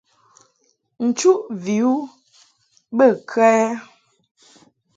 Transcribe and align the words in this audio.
Nchuʼ 1.07 1.41
vi 1.63 1.77
u 1.91 1.95
bə 2.97 3.05
kə 3.29 3.43
ɛ? 3.63 3.65